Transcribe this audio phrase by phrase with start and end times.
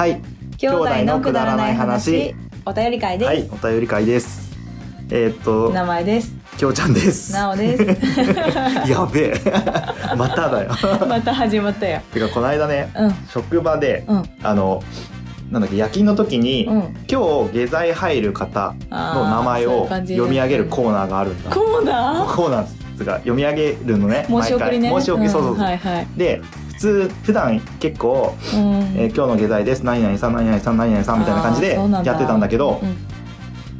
[0.00, 0.18] はい。
[0.56, 3.28] 兄弟のくだらない話、お便り会です。
[3.28, 4.50] はい、お便り会です。
[5.10, 6.34] えーっと、名前です。
[6.56, 7.34] きょうちゃんです。
[7.34, 7.84] なおです。
[8.90, 9.40] やべえ。
[10.16, 10.70] まただよ。
[11.06, 12.00] また始まったよ。
[12.14, 14.82] てか、この間ね、うん、職場で、うん、あの、
[15.50, 16.96] なんだっけ、夜勤の時に、うん。
[17.06, 21.50] 今日下剤入る方の名前を読み上げるコーナーがあるんだ。
[21.50, 22.34] コーナー？
[22.34, 24.24] コーナーっつうか読み上げるのね。
[24.30, 24.90] 申し送りね。
[24.90, 25.62] 毎回申し送り、そうそうそう。
[25.62, 26.06] はいはい。
[26.16, 28.60] で、普通、普段結構、うん。
[28.96, 29.84] えー今日の下剤です。
[29.84, 32.80] 何々さん、何々さん、何々さんみたいな感じでやってたんだけど、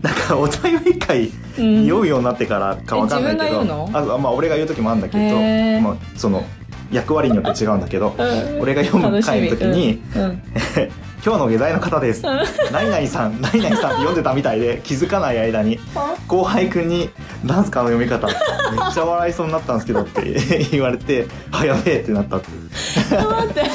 [0.03, 5.37] なんかお便り会うん、読むようになってからかわかんないけえど、自分が言うあまあ俺が言う時もあるんだけど、
[5.83, 6.45] まあその
[6.91, 8.23] 役割によって違うんだけど、う
[8.57, 8.61] ん。
[8.61, 10.01] 俺が読む回の時に、
[11.25, 12.23] 今日の下剤の方です。
[12.73, 15.79] 何々さん、何々さんって読んでたみたいで気づかない間に
[16.27, 17.11] 後輩くんに
[17.45, 18.27] 「なんすかあの読み方。
[18.27, 20.23] めっちゃ笑いそうになったんですけど」って
[20.73, 22.49] 言われて「あやべえ」ってなったって
[23.11, 23.63] 待って、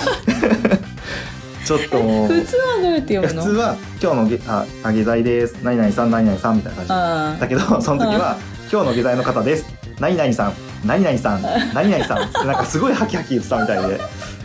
[1.66, 3.44] ちょっともう普通はどうやって読むの？
[3.44, 5.57] 普通は「今日のげああ下剤です。
[5.61, 6.94] 何々さん何々さん」みたいな感じ。
[6.94, 8.38] あだけどその時は
[8.72, 9.66] 「今日の下剤の方です
[9.99, 10.53] 何々さん
[10.85, 11.41] 何々さん
[11.73, 14.35] 何々さん」って なんかすごいハキハキ言ってたみたいでー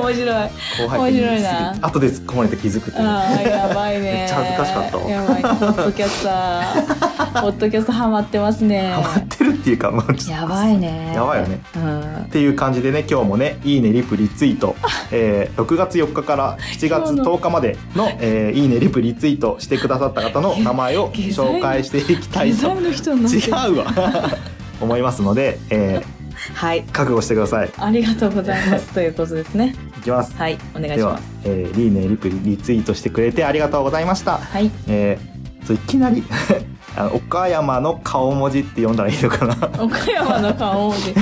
[0.00, 0.50] 面白い。
[0.82, 4.12] 後輩面白いな後で突っ込まれて気づくっていうああ、やばいね。
[4.12, 5.42] めっちゃ恥ずかしかったわやばい。
[5.42, 7.40] ホットキャスター。
[7.42, 8.90] ホットキャストハマってますね。
[8.90, 11.12] ハマってるっていうかもうやばいね。
[11.14, 11.60] やばいよね。
[11.76, 12.28] うんっ。
[12.28, 14.76] ていう感じでね今日もね「いいねリプリツイート」
[15.12, 22.70] えー6月4日から7月10日までの「えーいいねリプリツイート」してくださった方の名前を 紹介していきたいと違
[23.68, 23.86] うわ
[24.80, 26.20] 思いますので、えー
[26.54, 26.82] はい。
[26.92, 28.86] 覚悟してくださいありがとうございます。
[28.94, 29.74] ということですね。
[29.98, 30.58] いきますはい。
[30.74, 34.70] お願いします。、えー、いいねリプリツイートしてくれてありがとうございましたはい。
[34.88, 36.24] えーそういきなり
[36.96, 41.14] あの岡山の顔文字って読んだらいいのかな岡山の顔文字。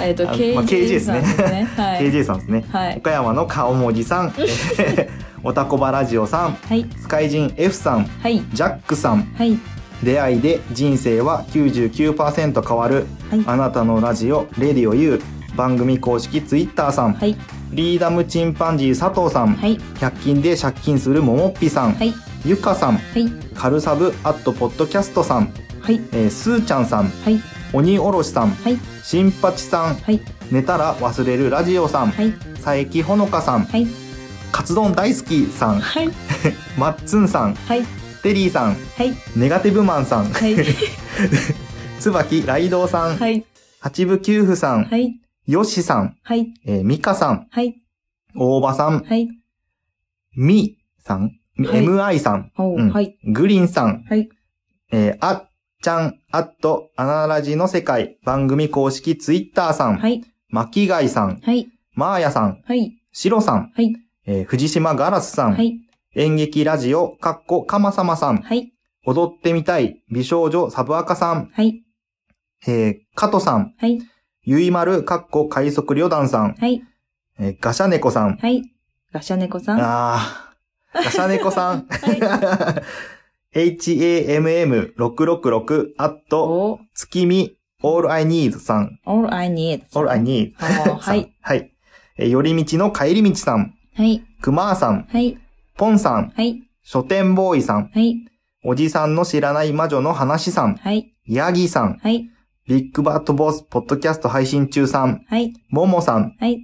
[0.00, 1.68] えっと、KJ ですねさんですね。
[1.76, 2.10] はい。
[2.10, 2.96] KJ さんですねはい。
[2.96, 4.32] 岡山の顔文字さん、
[4.78, 6.86] えーおたこばラジオさんはい。
[7.00, 8.42] スカイジン F さんはい。
[8.52, 9.58] ジャックさんはい。
[10.02, 13.44] 出会いで人生は99%変わるはい。
[13.46, 15.20] あなたのラジオレディオ U
[15.56, 17.34] 番組公式ツイッターさん、はい。
[17.34, 19.76] フリーダムチンパンジー佐藤さん、はい。
[19.76, 22.14] 100均で借金するももっぴさん、はい。
[22.44, 23.30] ゆかさんはい。
[23.54, 26.00] カルサブアットポッドキャストさん、はい。
[26.12, 27.40] えー、すーちゃんさんはい。
[27.72, 28.78] 鬼おろしさんはい。
[29.02, 30.20] 新八さんはい。
[30.50, 32.32] 寝たら忘れるラジオさんはい。
[32.62, 33.86] 佐伯ほのかさんはい。
[34.52, 36.08] カツ丼大好きさんはい。
[36.78, 37.82] マッツンさんはい。
[38.22, 39.12] テリーさんはい。
[39.36, 40.56] ネガティブマンさんはい。
[42.00, 43.44] 椿ライドウさんはい。
[43.80, 45.20] 八部九夫さんはい。
[45.46, 46.52] よしさんはい。
[46.64, 47.74] えー、ミカさんはい。
[48.36, 49.28] 大場さんはい。
[50.36, 53.18] みさん、はい MI さん、うんおはい。
[53.24, 54.28] グリーンさん、はい。
[54.90, 55.50] えー、あっ
[55.82, 60.22] ちゃん、あっと、アナラジの世界、番組公式ツイッターさん、はい。
[60.48, 61.68] 巻貝さん、はい。
[61.94, 62.92] マーヤさん、はい。
[63.12, 63.94] シロさん、はい。
[64.24, 65.78] えー、藤島ガラスさん、はい。
[66.14, 68.70] 演劇ラジオ、かっこかまさまさん、はい。
[69.06, 71.82] 踊ってみたい、美少女サブアカさん、はい。
[72.66, 73.98] えー、加藤さん、はい。
[74.42, 76.82] ゆいまる、かっこ海賊旅団さん、はい。
[77.38, 78.62] えー、ガシャネコさん、はい。
[79.10, 79.78] ガシャネコさん。
[79.78, 81.82] はあー、 ガシャネコさん、い。
[83.54, 89.00] HAMM666 アットお、月見 All I Need さん。
[89.06, 89.84] all I need.
[89.94, 91.32] All I Need はい。
[91.40, 91.72] はい。
[92.18, 93.74] えー、寄り道の帰り道さん。
[93.94, 94.22] はい。
[94.42, 95.06] くまーさん。
[95.10, 95.38] はい。
[95.76, 96.32] ポンさん。
[96.36, 96.62] はい。
[96.82, 97.90] 書店ボーイさん。
[97.92, 98.16] はい。
[98.64, 100.76] おじさんの知らない魔女の話さん。
[100.76, 101.12] はい。
[101.26, 101.98] ヤギさん。
[101.98, 102.28] はい。
[102.68, 105.24] ビッグバットボスポッドキャスト配信中さん。
[105.28, 105.52] はい。
[105.68, 106.36] ももさん。
[106.38, 106.60] はい。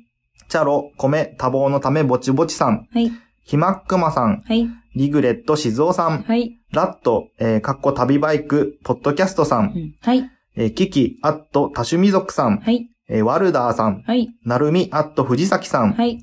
[0.49, 2.89] チャロ、米、多忙のためぼちぼちさん。
[2.93, 3.11] はい。
[3.45, 4.43] ひまっくまさん。
[4.47, 4.69] はい。
[4.95, 6.23] リグレット静雄さん。
[6.23, 6.59] はい。
[6.73, 9.57] ラット、えー、かっこ旅バイク、ポッドキャストさ。
[9.57, 10.31] うんんはい。
[10.57, 12.59] えー、キキ、アット、多趣味族さん。
[12.59, 12.89] はい。
[13.09, 14.03] えー、ワルダーさん。
[14.07, 14.29] はい。
[14.45, 15.93] なるみ、アット、藤崎さん。
[15.95, 16.19] はい。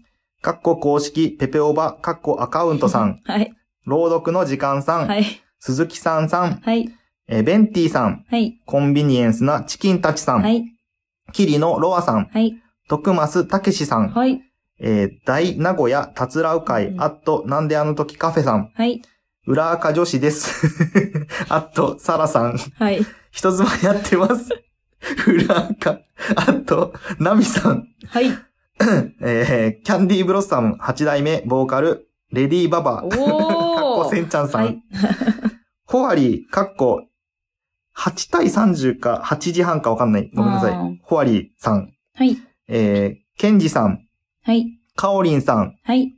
[0.45, 3.19] かっこ公式、ペペオバ、かっこアカウントさん。
[3.25, 3.51] はい。
[3.87, 5.07] 朗読の時間さん。
[5.07, 5.25] はい。
[5.57, 6.57] 鈴木さんさん。
[6.57, 6.87] はい。
[7.27, 8.25] えー、ベンティさん。
[8.29, 8.61] はい。
[8.63, 10.43] コンビニエンスなチキンたちさん。
[10.43, 10.63] はい。
[11.33, 12.25] キリのロアさん。
[12.25, 12.61] はい。
[12.87, 14.09] 徳増たけしさん。
[14.09, 14.39] はい。
[14.79, 18.69] えー、大名古屋たつらう会、うんあっと、なんであの時カフェさん。
[18.75, 19.01] はい。
[19.47, 20.67] 裏垢女子です。
[21.49, 22.59] あっと、サラさん。
[22.77, 23.03] はい。
[23.31, 24.49] 人妻やってます。
[25.25, 26.01] 裏垢。
[26.35, 27.87] あと、ナミさん。
[28.05, 28.27] はい。
[29.21, 33.03] えー、キャンディーブロッサム8代目、ボーカル、レディーババ。
[33.03, 34.09] おかっこー。
[34.09, 34.61] せんちゃんさん。
[34.63, 34.83] はい。
[35.87, 37.07] ホワリー、かっこ、
[37.95, 40.29] 8対30か8時半かわかんない。
[40.33, 40.99] ごめんなさい。
[41.03, 41.93] ホワリーさん。
[42.13, 42.37] はい。
[42.67, 44.05] えー、ケンジさん。
[44.43, 44.65] はい。
[44.95, 45.75] カオリンさん。
[45.83, 46.13] はい。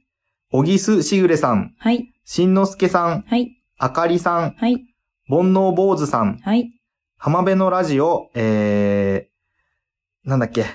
[0.52, 1.76] オギスシグレさん。
[1.78, 2.14] はい。
[2.26, 3.22] しんのすけさん。
[3.28, 3.52] はい。
[3.78, 4.56] あかりさん。
[4.58, 4.86] はい。
[5.30, 6.40] 煩悩坊主さん。
[6.40, 6.72] はい。
[7.18, 10.66] 浜辺のラジオ、えー、なんだっけ。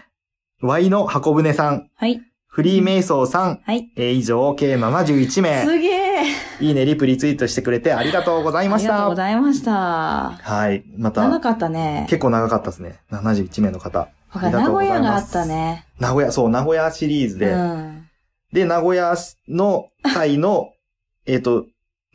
[0.62, 1.90] ワイの箱舟さん。
[1.96, 2.20] はい。
[2.46, 3.90] フリーメイソーさん、はい。
[3.96, 5.62] えー以上、計71名。
[5.64, 6.22] すげえ。
[6.60, 9.16] いいね、リプリツイートしてくれてありがとうございましありがとうごた。
[9.16, 9.72] ざいました。
[9.72, 10.84] はい。
[10.98, 12.06] また、長かったね。
[12.10, 13.00] 結構長かったですね。
[13.10, 14.08] 71名の方。
[14.34, 15.46] 名古屋があった。
[15.46, 15.86] ね。
[15.98, 17.54] 名古屋、そう、名古屋シリーズうで。
[17.54, 18.06] ん。
[18.52, 19.14] で、名古屋
[19.48, 20.68] の回の、
[21.26, 21.64] えっと、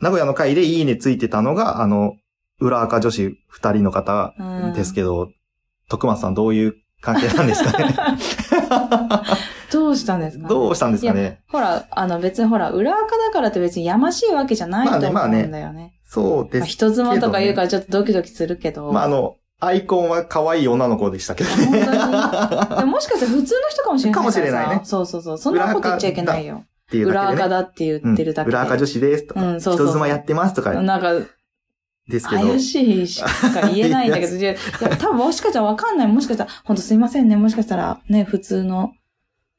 [0.00, 2.14] 名古屋の回でいいねついてたのが、あの、
[2.60, 5.28] 裏赤女子二人の方うんですけど、
[5.88, 7.94] 徳松さんどういう関係なんですかね
[9.70, 10.48] どうしたんですか？
[10.48, 15.94] どうしたんですかねほら、あの別にほら、裏垢だからって別にやましいわけじゃないと思まあねうんだよね。
[16.04, 16.58] そうです。
[16.60, 18.90] まあ人妻とか言うからちょっとドキドキするけど。
[18.92, 21.84] まあ、あの、アイコンは可愛い女の子でしたけど本ね。
[22.86, 25.38] ももしかしたら普通の人かもしれないかかもしれないねそうそうそう。
[25.38, 26.62] そんなこと言っちゃいけないよ。
[26.64, 27.28] っていうだ裏。
[27.30, 28.56] 垢だって言ってるだけで。
[28.56, 31.12] うん裏赤女子ですとか、うんそうそうそう人妻やってますとかなんか、
[32.08, 32.42] ですけど。
[32.48, 34.54] 怪しいしか言えないんだけど、 いや、
[34.98, 36.06] 多分もしかしたらわかんない。
[36.08, 37.36] もしかしたら、本当すいませんね。
[37.36, 38.92] もしかしたら、ね、普通の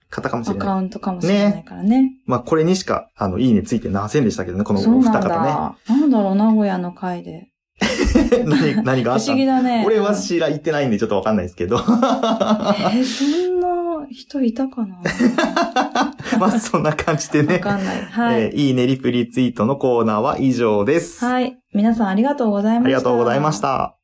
[0.10, 0.68] 方かもしアれない。
[0.68, 2.12] カウントかもしれないからね。
[2.26, 5.76] まあ、これにしか、あの、いいねついてませんでしたけどね、このお二方だ。
[5.88, 7.32] なんだろう、名古屋の会で。
[7.32, 7.50] ね。
[8.46, 9.32] 何、何があ不った？
[9.32, 9.84] 思議だね。
[9.86, 11.78] 俺は知ら、行ってないんでちょっとわかんないですけど。
[11.78, 14.98] えーそんな人いたかな？
[16.40, 17.60] まあ、そんな感じでわね。
[17.60, 18.02] かんない。
[18.02, 18.42] はい。
[18.42, 21.24] えーいいねリプリツイートのコーナーは以上です。
[21.24, 21.59] はい。
[21.72, 22.86] 皆さんありがとうございました。
[22.86, 23.60] ありがとうございまし。
[23.62, 23.96] た。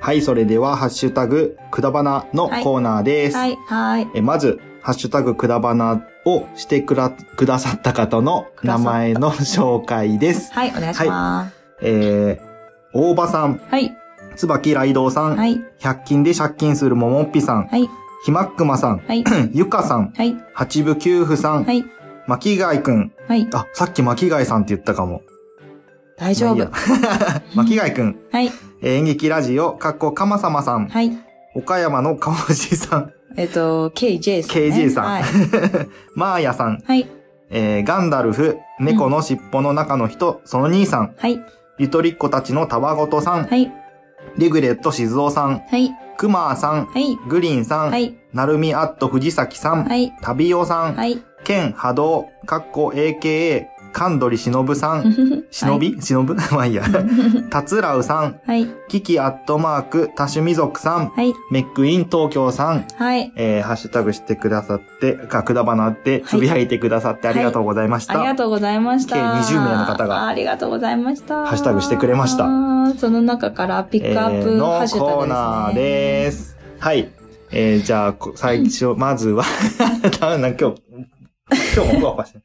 [0.00, 3.36] はい、それでは、ハッシュタグ、くだばなのコーナーです。
[3.36, 4.08] はい、はい。
[4.14, 10.52] えまず、ハッシュタグくだばなをしてくら、くださった方の名前の紹介です。
[10.54, 11.54] はい、お願いします。
[11.82, 13.96] えー、大場さん、はい、
[14.34, 17.88] 椿ライドウさん、はい、100均で借金するももっぴさん、はい、
[18.24, 21.84] ひまっくまさん、はい、 ゆかさん、はい、八部九夫さん、はい、
[22.26, 23.48] 巻貝くん、はい。
[23.52, 25.22] あ、さっき巻貝さんって言ったかも。
[26.16, 26.70] 大丈夫。
[27.54, 28.50] 巻貝くん、はい、
[28.80, 31.12] えー演劇ラジオ、かっこかまさまさん、はい。
[31.54, 34.68] 岡山のかおじさん、えっと、KJ さん、ね。
[34.68, 35.04] KJ さん。
[35.04, 35.22] はい。
[36.14, 37.06] マ ーヤさん、はい、
[37.50, 41.40] えーガンダルフ、猫の尻尾の中の人、その兄さん、はい、
[41.78, 43.72] ゆとりっ子たちのたわごとさん、はい、
[44.36, 51.22] リグレット静雄さん、はい、くまーさん、はい、グリーンさん、はい、なるみアット藤崎さん、はい、タビオさん、はい。
[51.44, 55.14] ケン波動、かっこ AKA、カンドリしのぶさん、
[55.52, 56.34] しのびしのぶ？
[56.50, 56.82] まあいいや。
[57.48, 63.32] たつらうさん、はい、キキアットマーク、多趣味族さん、はい、メックイン東京さん、はい。
[63.36, 68.18] えー、ハッシュタグしてくださって、か、くだばなって、つぶやいてくださってありがとうございました。
[68.18, 69.14] ありがとうございました。
[69.14, 71.46] 計20名の方がありがとうございました。
[71.46, 72.44] ハッシュタグしてくれました
[72.98, 75.22] その中からピックアップえーのハッシュタグです、ね。
[75.22, 76.56] コーナーです。
[76.80, 77.08] はい。
[77.56, 79.44] えー、じゃあ、こ最初、まずは、
[80.20, 80.82] ダメな、今日、
[81.50, 82.44] 今日もふわふわしてる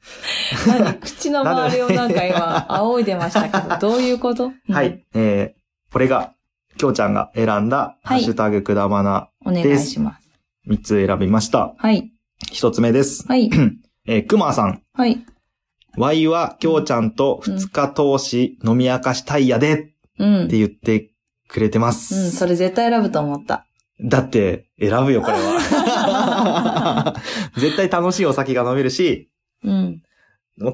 [0.68, 4.52] 何口の周りをなんか今、仰いでましたけど、どういうこと？
[4.70, 4.84] は。
[4.84, 5.04] い。
[5.14, 6.34] えー、これが、
[6.78, 10.30] きょうちゃんが選んだ、ハッシュタグくだばな、うんお願いします。
[10.68, 11.74] 3つ選びました。
[11.78, 12.12] はい。
[12.52, 13.26] 1つ目です。
[13.28, 13.50] はい。
[14.08, 14.82] えー、くまさん。
[14.94, 15.24] はい。
[15.98, 20.48] ワイは、きょうちゃんと2日通し飲み明かしたいやでってうん。
[20.50, 21.12] 言って
[21.48, 22.32] くれてまうん、す。
[22.32, 23.66] それ絶対選ぶと思った。
[24.02, 27.16] だって、選ぶよ、これは。
[27.60, 29.30] 絶対楽しいお酒が飲めるし、
[29.64, 30.02] うん。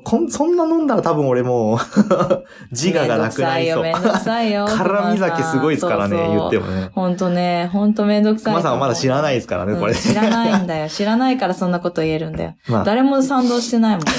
[0.03, 1.77] こんそんな飲んだら多分俺もう、
[2.71, 3.83] 自我がなくなりそう。
[3.83, 4.65] めんどくさいよ。
[4.65, 6.65] 辛味酒すごいですからね、言っても。
[6.65, 6.89] もね。
[6.93, 8.53] ほんとね、ほんとめんどくさい。
[8.53, 9.91] 熊さんはまだ知らないですからね、これ。
[9.91, 10.89] うん知らないんだよ。
[10.89, 12.55] 知らないからそんなこと言えるんだよ。
[12.67, 14.11] まあ、誰も賛同してないもんね。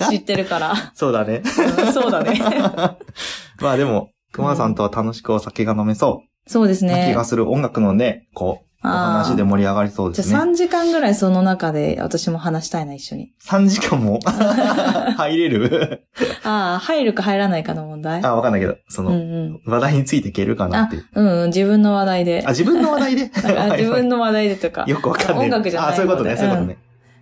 [0.10, 0.74] 知ってるから。
[0.94, 1.42] そうだね。
[1.86, 2.38] うんそうだね。
[3.62, 7.24] まあでも、熊さんとは楽しくお酒が飲めそうそうですねが。
[7.24, 10.52] する音楽のね、こう、話で盛り上がりそうでじゃあすね。
[10.52, 13.32] 3時間ぐらいその中で私も話したいな、一緒に。
[13.44, 14.20] 3時間も？
[15.16, 16.02] 入れる？
[16.44, 18.24] ああ、入るか入らないかの問題？
[18.24, 19.72] あ、わかんないけど、そうんの、うん。
[19.72, 21.04] 話題についていけるかなっていう。
[21.14, 22.50] うんうん、自分の話題であ、。
[22.50, 23.30] 自分の話題で？
[23.58, 24.84] あ自分の話題でとか。
[24.86, 25.46] よくわかんない。
[25.46, 26.78] 音楽じゃないあ、そういうことね、そういうことね。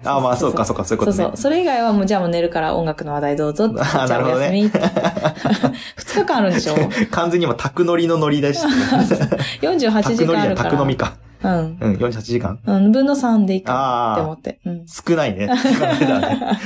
[0.06, 1.36] あ、まあ、そうか、そそうか、そういうことねそうそう。。
[1.38, 3.76] それ以外はもう、じゃあもう寝るから音楽の話題どうぞって。
[3.76, 4.78] じあなるほどねゃあお休みって。
[4.78, 6.74] 2日間あるんでしょ？
[7.10, 8.66] 完全に今、宅乗りの乗り出して。
[9.66, 10.70] ?48 宅乗りや、時間あるから。
[10.72, 11.14] 宅飲みか。
[11.44, 11.78] うん。
[11.80, 12.60] うん、48時間？
[12.66, 14.60] うん、分の3でいいかなって思って。
[14.64, 14.86] うん。
[14.86, 15.46] 少ないね。
[15.46, 15.54] ね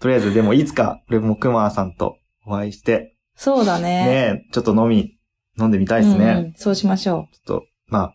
[0.00, 4.04] とりあえず、でも、いつか、俺も熊さんとお会いして、そうだね。
[4.06, 5.16] ね、ちょっと飲み、
[5.58, 6.24] 飲んでみたいですね。
[6.24, 7.34] うんうんそうしましょう。
[7.34, 8.14] ちょっと、まあ、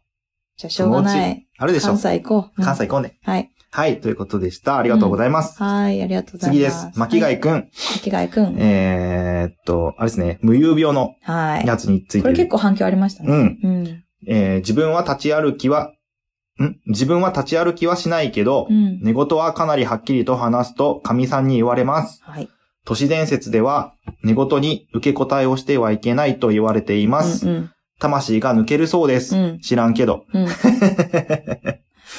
[0.57, 1.47] じゃあしょうがない。
[1.57, 1.97] あるでしょ関。
[1.97, 2.51] 西行こう。
[2.57, 3.17] うん関西行こうね。
[3.23, 3.49] はい。
[3.71, 4.77] はい、ということでした。
[4.77, 5.61] ありがとうございます。
[5.63, 6.57] はい、ありがとうございます。
[6.57, 6.99] 次です。
[6.99, 7.69] 巻貝くん。
[7.73, 8.55] 巻貝くん。
[8.59, 11.65] えーっと、あれですね、無遊病のはい。
[11.65, 13.31] やつについてこれ結構反響ありましたね。
[13.31, 13.59] うん。
[13.63, 14.02] うん。
[14.27, 15.93] えー自分は立ち歩きは、
[16.61, 16.75] ん？
[16.87, 18.99] 自分は立ち歩きはしないけど、うん。
[19.01, 22.21] 寝言はかなりはっきりと話すと、神さんに言われます。
[22.23, 22.49] はい。
[22.85, 27.47] 都市伝説では、寝言に受け答えをしてはいけないと言われています。
[27.47, 29.37] うん魂が抜けるそうです。
[29.37, 30.25] うん知らんけど。
[30.33, 30.41] うん。
[30.41, 30.47] うん。
[30.47, 30.55] ハ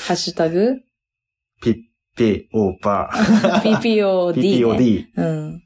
[0.09, 0.77] ッシュタグ？
[1.61, 1.75] ピッ
[2.17, 3.61] ピオーパー。
[3.79, 4.43] ?PPOD、ね。
[4.43, 5.05] PPOD。
[5.17, 5.63] うん。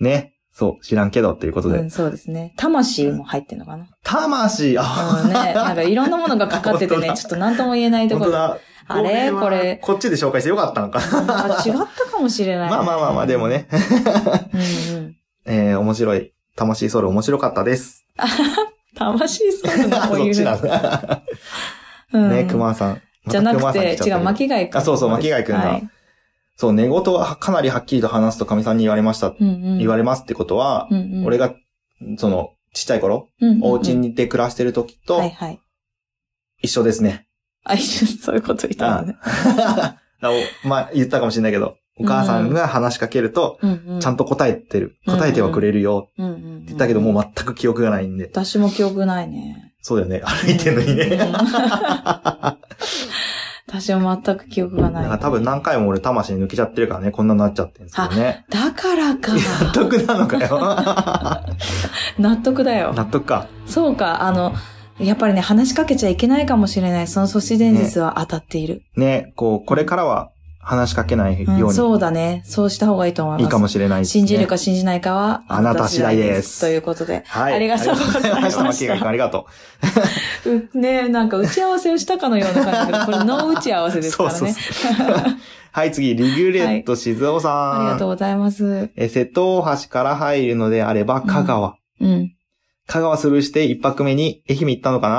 [0.00, 0.32] ね。
[0.58, 1.80] そう、知らんけどっていうことで。
[1.80, 2.54] うん、そうですね。
[2.56, 3.88] 魂も入ってんのかな。
[4.02, 5.34] 魂、あ、うんね。
[5.52, 8.58] なんかいろんなものがかかっててね、ちょっと何とも言えないところ。
[8.88, 9.30] あれ？
[9.30, 9.76] はこれ？
[9.82, 12.70] こっちで紹介してよかったのか違ったかもしれない。
[12.70, 13.48] ま あまあまあまあ、でも。
[13.48, 13.68] ね。
[14.54, 15.16] うんうん。
[15.44, 16.32] えー、面白い。
[16.56, 18.06] 魂ソウル面白かったです。
[18.96, 20.34] 魂ソウルのこういう。
[20.34, 21.22] そっちなんだ。
[22.14, 23.02] うんね、熊さん。
[23.26, 24.78] じゃなくて、違う、巻貝くん。
[24.78, 25.88] あそうそう巻貝くんだはい
[26.56, 29.28] そう、寝言はかなりはっきりと話すと神さんに言われました。
[29.28, 29.78] うんうん。
[29.78, 31.54] 言われますってことは、うんうん、俺が、
[32.16, 35.60] その、ちっちゃい頃、うんうんうん、お家にで暮らしてる時とはいはい。
[36.62, 37.26] 一緒ですね。
[37.64, 39.16] あ、一緒にそういうこと言ったのね。
[39.22, 39.98] あ
[40.64, 44.00] おまあ、言ったかもしれないけど、お母さんが話しかけると、うんうん。
[44.00, 44.96] ちゃんと答えてる。
[45.06, 46.36] うん答えてはくれるようんうんうん。
[46.36, 48.24] って言ったけど、もう全く記憶がないんで。
[48.32, 49.74] 私も記憶ないね。
[49.82, 50.22] そうだよね。
[50.24, 51.18] 歩いてるのにうんね。
[53.68, 55.18] 私も全く記憶がだない。
[55.18, 58.44] 多分何回も俺魂抜けちゃってるからね、こんなになっちゃってるんですけどね。
[58.48, 59.32] だからか。
[59.34, 60.60] 納得なのかよ。
[62.18, 62.94] 納得だよ。
[62.94, 63.48] 納得か。
[63.66, 64.54] そうか、あの、
[65.00, 67.08] やっぱりね、話しかけちゃいけないかもしれない。
[67.08, 68.82] その都市伝説は当たっている。
[68.96, 70.30] ね、こう、これからは
[70.68, 71.72] 話しかけないようんうに。
[71.72, 72.42] そうだね。
[72.44, 73.42] そうした方がいいと思います。
[73.44, 74.12] いいかもしれないですね。
[74.20, 77.22] 信じるか信じないかは、あなた次第ですということで。
[77.26, 77.54] はい。
[77.54, 79.08] ありがとうございましたありがとうございました。
[79.08, 79.46] ありがと
[80.74, 84.02] うねなんか打ち合わせをしたかのような感じだけど、これノー打ち合わせう。
[84.02, 84.38] ですからね。
[84.38, 85.24] そうそうそう。
[85.72, 87.80] はい、次、リグレット静雄さん。
[87.80, 88.90] ありがとうございます。
[88.96, 91.76] え、瀬戸大橋から入るのであれば、香川。
[92.00, 92.32] うん。
[92.86, 95.10] 香川スルーして一泊目に愛媛行ったのか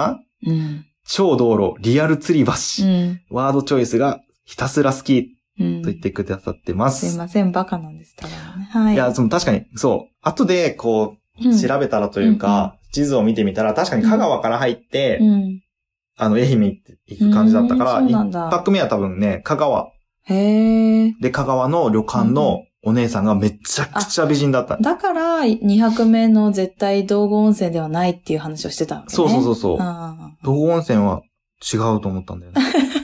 [0.43, 0.51] な？
[0.51, 0.85] うん。
[1.07, 2.51] 超道路、リアル吊り橋。
[2.85, 3.21] うん。
[3.29, 5.36] ワードチョイスがひたすら好きうん。
[5.57, 7.15] と言ってくださってますす。
[7.15, 8.15] いません、バカなんです。
[8.15, 8.33] たね。
[8.69, 8.93] はい。
[8.93, 10.15] いや、その確かに、そう。
[10.21, 15.61] 後で、こう、うん、調べたらというか、地図を見てみたら、確かに香川から入って、うん。
[16.17, 19.91] あの、愛媛行って行く感じだったから、一泊目は多分ね、香川。
[20.23, 21.13] へえ。
[21.21, 24.77] で、香川の旅館のお姉さんがめちゃくちゃ美人だった。
[24.77, 29.03] だから、2泊目の絶対道後温泉ではないっていう話をしてたね。
[29.07, 29.77] そうそうそうそう。
[29.79, 31.21] あ道後温泉は
[31.61, 32.61] 違うと思ったんだよね。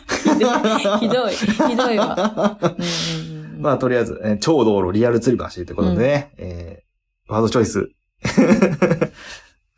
[0.46, 1.00] あ。
[1.00, 1.34] ひどい。
[1.34, 2.58] ひどいわ。
[2.62, 7.90] うんうんうんまあ、とりあえず、えー超道路リアル吊り橋ってことでね、えー、ワードチョイス。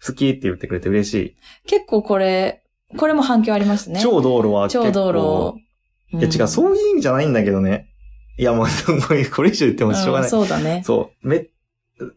[0.06, 1.36] 好きって言ってくれて嬉しい。
[1.68, 2.64] 結構これ、
[2.98, 4.00] これも反響ありましたね。
[4.02, 4.70] 超道路は。
[4.70, 6.18] 超道路。
[6.18, 7.88] いや違う、そういう意味じゃないんだけどね。
[8.38, 8.68] いや、もう、
[9.34, 10.28] これ以上言ってもしょうがない。
[10.28, 10.84] んそうだね。
[10.86, 11.28] そう。
[11.28, 11.48] め、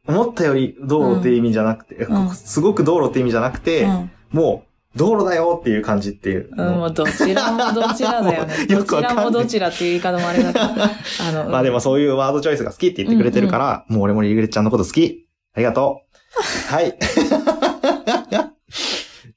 [0.06, 4.10] 思ったより道路って意味じゃなくて、うんすごく道路って意味じゃなくて、うん。
[4.30, 4.67] もう、
[4.98, 8.54] 道路だよっていう感じっていううん、もうどちらもどちらだよね。
[8.68, 10.64] よくわかんないちらもどちらっていう言い方もあれだけど。
[10.66, 15.26] あの、まあでもそういうワードチョイスが好きって言ってくれてるから、もう俺もリグレッちゃんのこと好き。
[15.54, 16.18] ありがとう。
[16.72, 16.98] はい。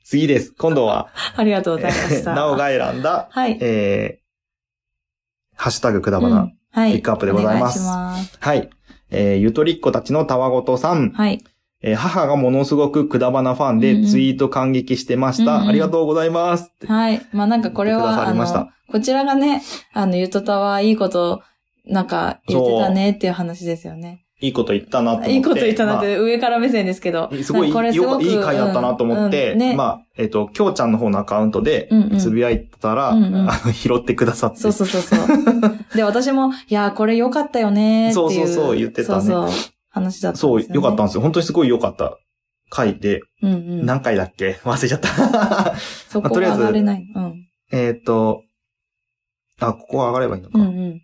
[0.03, 0.53] 次です。
[0.57, 2.33] 今度は、ありがとうございました。
[2.33, 3.57] なおが選んだ、はい。
[3.61, 6.35] えー、ハッシュタグくだばな。
[6.37, 6.93] うんはい。
[6.93, 8.37] ピックアップでございますお願いします。
[8.39, 8.69] はい。
[9.09, 11.11] えー、ゆとりっ子たちのたわごとさん。
[11.11, 11.43] はい。
[11.81, 15.55] えー母がものすごくくだばなファンでうんうんツイート感激してました。
[15.55, 16.71] うんうんありがとうございます。
[16.85, 17.21] はい。
[17.31, 19.61] まあなんかこれは、あの、こちらがね、
[19.93, 21.43] あの、ゆとたはいいこと、
[21.85, 24.25] なんか言ってたねっていう話ですよね。
[24.41, 25.33] いいこと言ったなと思って。
[25.33, 27.29] いいこと言ったなっまて上から目線ですけど。
[27.31, 34.57] あすごいこれすごくよいい回だったなと思って、うんねまあ、えっ、と、きょうちゃんの方のアカウントでうんうん、つぶやいたら、うんうんあの、拾ってくださって。
[34.57, 35.17] そうそうそうそう。
[35.95, 38.47] で、私も、いやー、これ良かったよねーっていう。
[38.47, 39.71] そうそうそう言ってたねそうそう。
[39.91, 40.75] 話だったんそう、ですよ、ね。
[40.77, 41.21] よかったんですよ。
[41.21, 42.17] 本当にすごい良かった
[42.69, 43.86] 回で、うんうん。
[43.86, 44.60] 何回だっけ？
[44.63, 45.75] 忘れちゃった。
[45.77, 47.05] そこがまあとりあえず上がれない。
[47.13, 47.48] うん。
[47.71, 48.43] えっと、
[49.60, 50.60] あ、ここ上がればいいのか。
[50.60, 51.01] うんうん。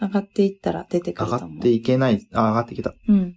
[0.00, 1.58] 上がっていったら出てく上がると思う。
[1.58, 2.94] っていけない、あ、上がってきた。
[3.08, 3.34] うん。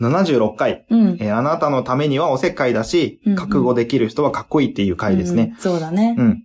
[0.00, 0.84] 76回。
[0.90, 1.16] うん。
[1.20, 5.50] えーあなたのためにはおせっかいだし、うんうん覚悟できる人はかっこいいっていう回ですね。
[5.54, 5.60] うん。
[5.60, 6.14] そうだね。
[6.18, 6.44] うん。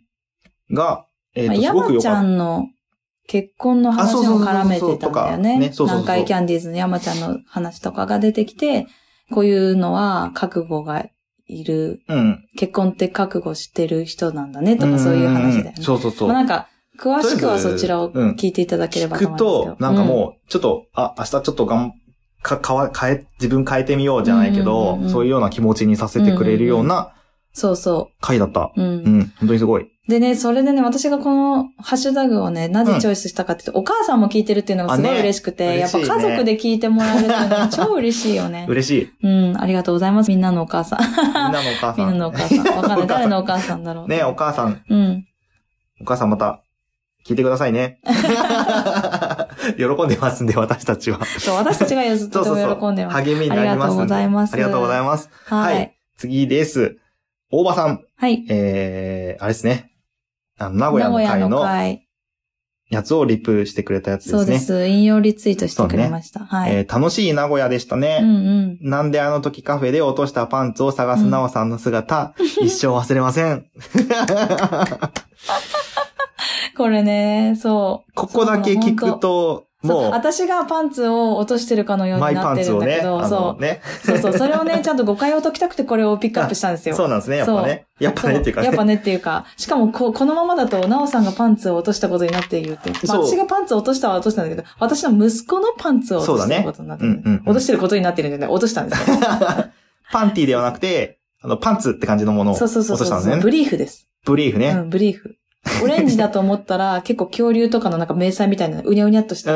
[0.72, 2.22] が、えっ、まあと、すごく山ちゃ良かった。
[2.24, 2.67] んの
[3.27, 5.72] 結婚の話も絡めてたんだよね。
[5.77, 8.88] 南海キャンディーズの山ちゃんの話とかが出てきて、
[9.31, 11.05] こういうのは覚悟が
[11.46, 12.46] いる、うん。
[12.57, 15.75] 結婚って覚悟してる人なんだねとかそういう話だよね。
[15.81, 16.29] そうそうそう。
[16.29, 19.75] まあなんか、詳しくはそちらをうん聞いていただければと聞く思うんですけど。
[19.75, 21.93] と、なんかもう、ちょっと、あ、明日ちょっとがん、
[22.41, 27.13] か、かわ、変え、自分変えてみようじゃないけうんうんどうんう、んそういうような気持ちにさせてくれるような
[27.57, 28.71] そうそ回だった。
[28.75, 28.81] う。
[28.81, 29.87] うんうん、本当にすごい。
[30.07, 38.67] でね、それでね、私がこのハッシュタグをね、なぜチョイスしたかっていうと、お母さんも聞いてるっていうのがすごい嬉しくて、やっぱ家族で聞いてもらえるっていうのが 超嬉しいよね。
[38.69, 38.91] 嬉し
[39.23, 39.27] い。
[39.27, 40.29] うん、ありがとうございます。
[40.29, 40.99] みんなのお母さん。
[41.01, 42.17] みんなのお母みんなさん。
[42.19, 42.59] のお母さん。
[42.59, 43.07] わかんない。
[43.07, 44.07] 誰のお母さんだろう。
[44.07, 45.25] ね、お母さん、うん。
[45.99, 46.61] お母さんまた、
[47.25, 47.99] 聞いてくださいね。
[49.77, 51.25] 喜んでますんで、私たちは。
[51.25, 52.79] そう、私たちがずっとそうそうそう。
[52.79, 53.25] 喜んでます。
[53.25, 53.97] 励みになりますんで。
[53.97, 55.29] ありがとうございますありがとうございます。
[55.47, 55.89] ははいい。
[56.17, 56.97] 次です。
[57.50, 58.04] 大場さん。
[58.16, 58.46] はい。
[58.50, 59.92] えー、あれですね。
[60.58, 62.08] あの、名古屋のの会の会。
[62.89, 64.39] やつをリプしてくれたやつですね。
[64.39, 64.88] そうです。
[64.88, 66.46] 引用リツイートしてくれました。
[66.46, 66.74] はい。
[66.74, 68.20] えー楽しい名古屋でしたね。
[68.22, 68.89] うんうん。
[68.89, 73.66] なんであの時カフェで落としたパンツを探すなおさんの姿、 一生忘れません。
[76.77, 78.12] これね、そう。
[78.13, 83.39] ここだけ聞くと、もう、私がパンツを落としてるかのようになってるんだけど、あそう。
[83.53, 83.81] のね。
[84.03, 84.38] そうそう。
[84.38, 86.96] それをね、ちゃんと誤解を解きたくてこれをピックアップしたんですよ。
[86.96, 87.86] そうなんですね、やっぱね。
[88.00, 88.67] やっぱねっていうかね。
[88.67, 92.89] そうやっぱねっていうか、しかもここのままだと、なおさんがパンツを落としたことになっているって。
[92.89, 99.17] まあ、そう私がパンツを落としたは落としたんだけど、私の息子のパンツを落としてることになってる、そうだねうんうんうん落としてることになってるんでね、落としたんですよ。
[100.12, 103.43] パンティではなくて、あの、パンツって感じのものをそう落とそうそうそう、したんですね。
[103.43, 104.07] ブリーフです。
[104.25, 104.69] ブリーフね。
[104.69, 105.38] うん、ブリーフ。
[105.83, 109.51] オレンジだと思ったら、 結構恐竜とかのなんか迷彩みたいな、うにゃうにゃっとしう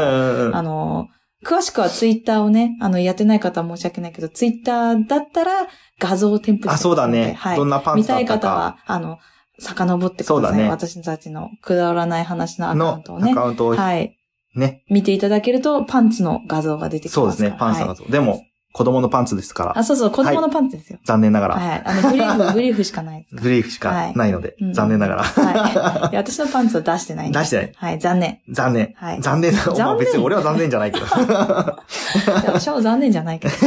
[0.48, 0.58] んた。
[0.58, 1.08] あの、
[1.46, 5.68] 詳しくはツイッターをね、あの、やってない方は申し訳ないけど、ツイッターだったら
[6.00, 7.36] 画像を添付してあ、そうだね。
[7.40, 7.58] はい。
[7.58, 9.18] どんなパン見ツだったかたい方は、あの、
[9.60, 10.26] 遡ってください。
[10.26, 13.36] そうだね私たちのくだらない話のアカウのントをねア。
[13.36, 14.18] カウントをはい。
[14.56, 14.84] ね。
[14.90, 17.32] 見ていただけると、パンツの画像が出てきますから。
[17.32, 18.12] そうですね、パンツのはい画像。
[18.12, 18.42] でも、
[18.74, 21.00] 子供のパンツですから、あ、そうそう、子供のパンツですよ。
[21.04, 21.82] 残念ながら、はい。
[21.86, 23.44] あの、ブリーフ、 ブリーフしかないです。
[23.44, 25.24] ブリーフしかないのでうん、残念ながら。
[25.24, 26.14] はい。
[26.14, 27.72] いや私のパンツは出してないんで出してない。
[27.76, 28.40] はい、残念。
[28.50, 28.94] 残念。
[28.96, 29.60] はい残念な。
[29.60, 31.06] 残念まあ別に俺は残念じゃないけど。
[32.46, 33.54] 私は残念じゃないけど。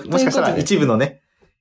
[0.00, 1.20] うんもしかしたら一部のね、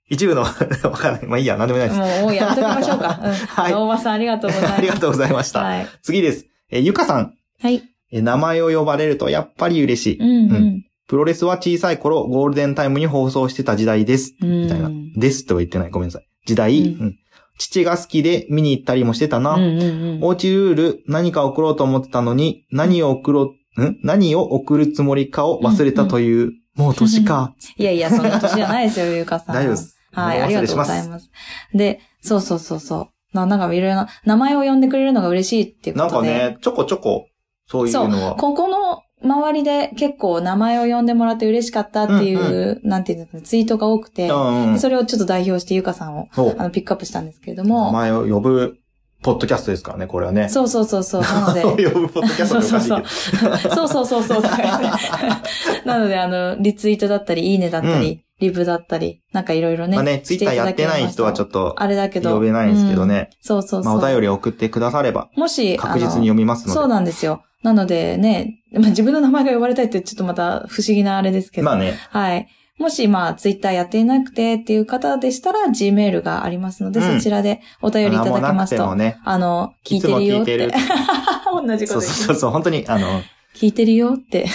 [0.10, 1.26] 一部の、わかんない。
[1.26, 2.00] まあいいや、なんでもないです。
[2.00, 3.20] もう、もうやっときましょうか。
[3.24, 3.32] うん。
[3.32, 4.78] はい大場さんありがとうございます。
[4.78, 5.62] ありがとうございました。
[5.62, 5.88] はい。
[6.02, 6.46] 次です。
[6.72, 7.34] えーゆかさん。
[7.62, 7.84] はい。
[8.12, 10.20] えー名前を呼ばれるとやっぱり嬉しい。
[10.20, 10.56] うんう。
[10.56, 14.36] うんプロレスは小さい頃、ゴールデンタイムに放送してた時代です。
[14.42, 14.62] うん。
[14.64, 14.90] みたいな。
[15.16, 15.92] ですとは言ってない。
[15.92, 16.28] ごめんなさい。
[16.46, 16.80] 時代。
[16.80, 17.20] うんうん
[17.60, 19.54] 父が好きで見に行ったりもしてたな。
[19.54, 20.24] うんうんうん。
[20.24, 24.00] おうちルール何か送ろうと思ってたのに、何を送ろう、ん？
[24.04, 27.54] 何を送るつもりかを忘れたという、もう年か。
[27.78, 29.56] いやいや、そんな年じゃないですよ、ゆうかさん。
[29.56, 29.96] 大丈夫です。
[30.14, 31.30] はい、もありがとうございます。
[31.76, 33.38] で、そうそうそうそう。
[33.38, 36.40] ななんかいろいろな、名前を呼んでくれるのが嬉しいっていうなんことで。
[36.40, 37.28] かね、ちょこちょこ、
[37.68, 38.36] そういうのは。
[38.36, 44.80] ここの周りで結構名前を呼んでもらって嬉しかったっていう、なんていうんですかね、ツイートが多くて、うんうん。
[44.80, 48.78] それをちょっと代表してゆかさんをそうあのピックアップしたんですけれど名も、前を呼ぶ、
[49.22, 50.50] ポッドキャストですからね、これはね。
[50.50, 53.76] そうそうそうそう、なので、 呼ぶポッドキャストっておかしいけど。
[53.76, 54.44] そうそうそうそう。
[54.44, 59.96] とか言ってなので、あの、リツイートだったり、いいねだったり、リブだったり、なんかいろいろね。
[59.96, 62.34] まあね、ツイッターやってない人はちょっっと、あれだけど。
[62.34, 63.30] 呼べないんですけどね。
[63.32, 64.00] うんそうそうそう。
[64.00, 66.80] まあお便りを送ってくだされば、もし、確実に読みますので。
[66.80, 67.44] そうなんですよ。
[67.62, 71.66] なのでね、まあ、自分の名前が呼ばれたいってちょっとまた不思議なあれですけど。
[71.66, 72.48] まあね、はい。
[72.78, 80.56] もし、まあ、ツイッターやっていなくてっていう方でしたら、Gmail がありますので、うんそちらでお便りいただけますと、名もね、あの、聞いてるよって。
[80.56, 80.72] いつも聞いてる
[81.68, 83.22] 同じことそうそうそう、本当に、あの、
[83.56, 84.48] 聞いてるよって。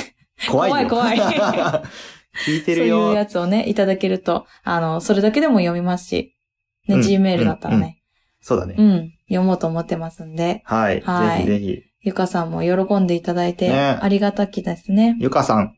[0.50, 0.88] 怖いよ。
[0.88, 1.34] 怖い怖い
[2.44, 3.12] 聞いてそういうるよ。
[3.14, 6.36] やつをね、いただけると、あの、それだけでも読みますし、
[6.88, 7.98] ね、うん Gmail だったらね、
[8.40, 8.82] そうだねう。
[8.82, 11.00] ん、読もうと思ってますんで、はい。
[11.00, 11.82] はいぜひぜひ。
[12.00, 15.16] ゆかさんも喜んでいただいて、ねありがたきですね。
[15.18, 15.74] ゆかさん。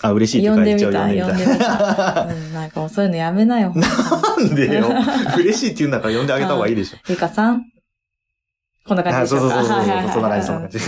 [0.00, 3.72] あ、嬉しいって呼んでみた呼んでみたうん、なんかもうそういうのやめなよ。
[3.74, 4.88] なんでよ。
[5.38, 6.98] 嬉しいって言うんだから呼んであげた方がいいでしょ。
[7.08, 7.64] ゆかさん。
[8.86, 9.54] こんな感じあでしょうか。
[9.56, 10.78] そうそうそうそんな感じ。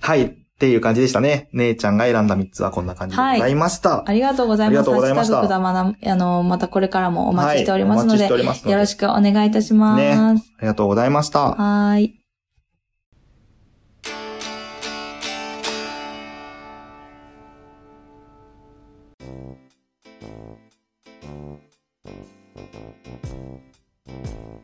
[0.00, 0.45] はい。
[0.56, 1.50] っていう感じでしたね。
[1.52, 4.08] 姉ちゃんが選んだ3つはこんな感じでございました。
[4.08, 4.78] ありがとうございます。
[4.78, 10.00] ありがとうございましただまな、あの、またこれからもお待ちしておりますので、はいお待ちしておりますよろしくお願いいたします。
[10.00, 11.40] ねありがとうございました。
[11.40, 12.20] はーい。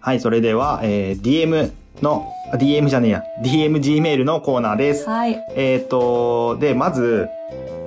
[0.01, 5.09] はい、それでは、えー DM の、あ DM じゃねえや、DMGmail のコーナーです。
[5.09, 5.43] はい。
[5.57, 7.31] えっ、と、で、まず、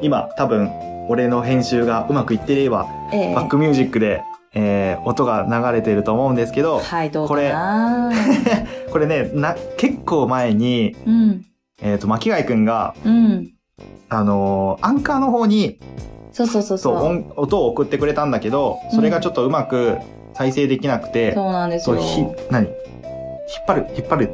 [0.01, 0.71] 今、多分、
[1.07, 4.23] 俺の編集がうまくいってれば、えーバックミュージックで、
[4.55, 8.11] えー音が流れてると思うんですけど、はい、どうかな
[8.91, 11.45] これね、な、結構前に、うん。
[11.83, 13.51] えっ、と、巻貝くんが、うん。
[14.09, 15.77] あのーアンカーの方に、
[16.31, 16.95] そうそうそうそう。
[16.95, 19.99] 音音を送ってくれたんだけど、それがちょっとうまく
[20.33, 21.97] 再生できなくて、そうなんですよ。
[21.97, 22.67] ひ、何？
[23.47, 24.29] 引っ張る、引っ張る、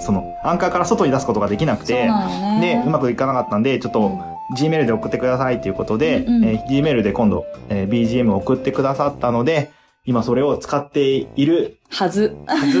[0.00, 2.60] その、アンカーから外に出すことができなくて、ね。
[2.60, 4.18] で、うまくいかなかったんで、ちょっと、
[4.56, 9.70] Gmail で送ってくださいっていうことで、うんうんえー Gmail で今度、えー BGM を送ってくださったので、
[10.06, 12.34] 今それを使っているはず。
[12.46, 12.80] はず。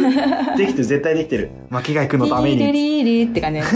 [0.56, 1.50] できてる、絶対できてる。
[1.68, 2.72] 巻貝くんのためリリに。
[2.72, 3.66] リリって感じで、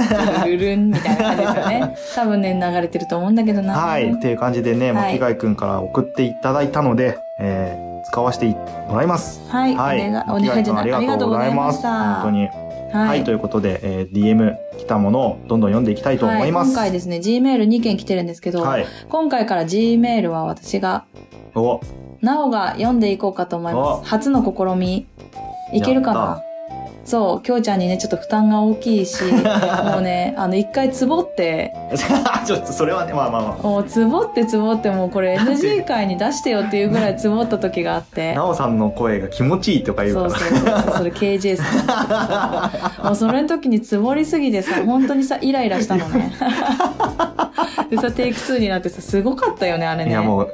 [0.46, 1.96] ルルルンみたいな感じですよね。
[2.14, 3.74] 多分ね、流れてると思うんだけどな。
[3.74, 4.10] はい。
[4.10, 9.40] っていう感じでね、はい巻貝くんから送っていただいたので、えー使わせてもらいます。
[9.48, 9.74] はい。
[9.74, 10.08] はい。
[10.08, 10.92] お願い、お願いじゃない。
[10.92, 12.20] ありがとうございまし本た。
[12.24, 12.46] 当に。
[12.92, 16.66] はいはい、ということで、えー DM 来たものをどんどん読んでいきたいと思います。
[16.66, 18.86] はい、今回ですね、Gmail2 件来てるんですけど、はい。
[19.08, 21.06] 今回から Gmail は私が、
[21.54, 21.80] お、
[22.20, 24.10] なおが読んでいこうかと思いまおす。
[24.10, 25.06] 初の試み。
[25.72, 26.42] いけるかな？
[27.04, 29.22] そう、きょうちゃんにね、ちょっと負担が大きいし、
[29.84, 31.72] もうね、あの、一回つぼって、
[32.46, 38.36] ちょっとそれはね、まあまあまもうつぼってつぼってもうこれ NG 会に出してよっていうぐらいつぼった時があってあ。。
[38.36, 40.46] なおさんの声が気持ちいいとか言うそうから。
[40.46, 40.96] そうそう。
[40.98, 43.06] それ KJ さん。
[43.06, 46.32] もうそれの時につぼりすぎてさ、本当にさ、イライラしたのね。
[47.90, 50.10] でさ、テイク2になってさ、すごかったよね、あれね。
[50.10, 50.48] いやもう、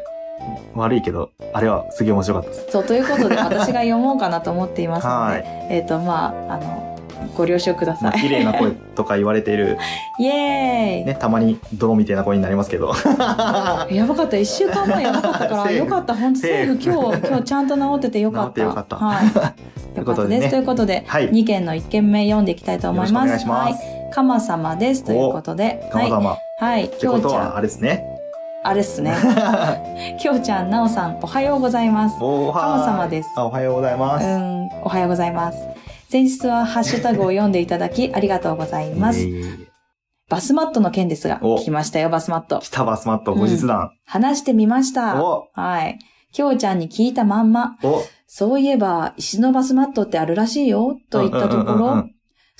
[0.74, 2.66] 悪いけど、あれはすげえ面白かったです。
[2.70, 6.98] そう、ということで私が読もうかなと思っていますのはで、えっ、と、まあ、あの、
[7.36, 8.22] ご了承くだまあ、さい。
[8.22, 9.78] 綺麗な声とか言われている、
[10.18, 12.92] イエーイ、ね、たまに泥みたいな声になりますけど。
[13.90, 14.36] やばかった。
[14.36, 16.14] 一週間前やばかったから、 よかった。
[16.14, 16.82] 本当セーフ。
[16.82, 18.62] セ今日、今日ちゃんと治っててよかった。
[18.62, 19.30] よかったはい。
[19.30, 20.04] というよかったで。
[20.04, 20.50] ことでねす。
[20.50, 21.30] ということで、はい。
[21.30, 23.24] 2件の1件目読んでいきたいと思います。
[23.24, 23.78] お願いしますは
[24.10, 24.10] い。
[24.10, 25.04] かま様です。
[25.04, 26.10] ということで、はい。
[26.10, 26.36] かま。
[26.58, 26.86] はい。
[26.86, 27.56] ってことは、。
[27.56, 28.17] あれですね。
[28.68, 29.16] あれっすね。
[30.20, 32.18] きょうちゃん、なおさん、おはようございます。
[32.20, 34.26] おは様ですあ、おはようございます。
[34.26, 35.58] うん、おはようございます。
[36.10, 39.26] 先日はハッシュタグを読んでいただき、ありがとうございます。
[40.28, 42.58] バスマットの件ですが、お来ましたよ、バスマット。
[42.58, 43.92] 北バスマット後日談。
[44.04, 45.24] 話してみました。
[45.24, 45.98] おはい。
[46.32, 52.08] きょうちゃんに聞いたまんま、おそういえば、石のバスマットってあるらしいよ、と言ったとこうんうんうんうんろ、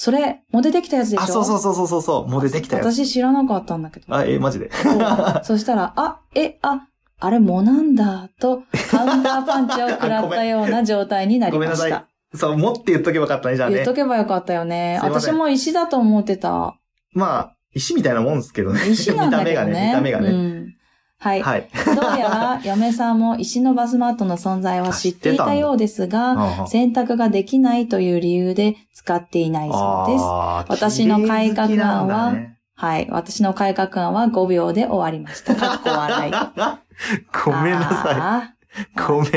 [0.01, 1.23] それ、もう出てきたやつでしょ？
[1.25, 2.85] あ、そうそうそうそうそう、もう出てきたよ。
[2.85, 4.07] 私知らなかったんだけど。
[4.15, 4.71] あ、え、マジで？
[4.73, 6.87] そうそしたら、あ、え、あ、
[7.19, 12.01] あれもなんだ、と、カウンターパンチを食らったような状態になりごめんなさいまし
[12.33, 12.39] た。。
[12.39, 13.93] そう、持って言っとけばよかったね、じゃあね言っと。
[13.93, 15.01] けばよかったよね。
[15.03, 16.77] 私も石だと思ってた。
[17.13, 18.89] まあ、石みたいなもんですけどね。
[18.89, 19.67] 石なんだけどね。
[19.67, 20.29] 見た目がね、見た目がね。
[20.29, 20.75] うん。
[21.21, 21.43] はい。
[21.43, 21.69] はい。
[21.85, 30.25] どうやら、嫁さんも石のバスマットの存在は知っていたようですが、あ洗濯ができないという理由で使っていないそうです。
[30.71, 32.35] 私の改革案は
[32.75, 33.09] はい。
[33.11, 35.57] 私の改革案は5秒で終わりました。
[35.57, 36.33] かっこ笑い。
[37.45, 38.91] ごめんなささい。
[38.97, 39.29] ごめ